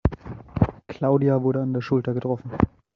Claudia 0.87 1.43
wurde 1.43 1.61
an 1.61 1.73
der 1.75 1.81
Schulter 1.81 2.15
getroffen. 2.15 2.49